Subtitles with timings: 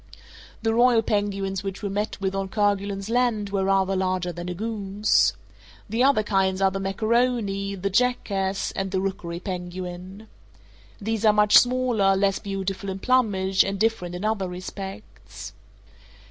[0.63, 4.55] The royal penguins which we met with on Kerguelen's Land were rather larger than a
[4.55, 5.33] goose.
[5.87, 10.27] The other kinds are the macaroni, the jackass, and the rookery penguin.
[10.99, 15.53] These are much smaller, less beautiful in plumage, and different in other respects.